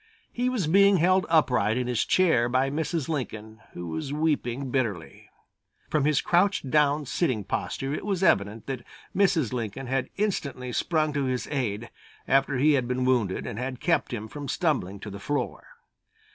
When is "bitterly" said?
4.71-5.29